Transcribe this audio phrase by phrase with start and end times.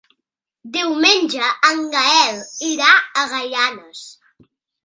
[0.77, 2.91] Diumenge en Gaël irà
[3.23, 4.05] a Gaianes.